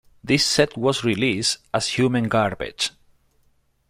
This 0.23 0.43
set 0.43 0.75
was 0.75 1.03
released 1.03 1.59
as 1.75 1.89
"Human 1.89 2.27
Garbage". 2.27 2.89